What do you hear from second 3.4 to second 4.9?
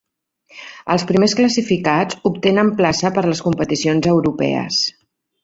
competicions europees.